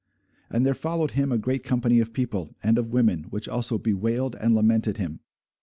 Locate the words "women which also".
2.91-3.77